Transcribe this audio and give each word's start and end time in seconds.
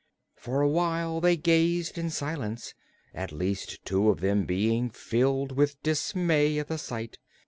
For 0.35 0.61
a 0.61 0.67
while 0.67 1.21
they 1.21 1.37
gazed 1.37 1.95
in 1.95 2.09
silence, 2.09 2.73
at 3.13 3.31
least 3.31 3.85
two 3.85 4.09
of 4.09 4.19
them 4.19 4.45
being 4.45 4.89
filled 4.89 5.51
with 5.51 5.79
dismay 5.83 6.57
at 6.57 6.69
the 6.69 6.79
sight. 6.79 7.19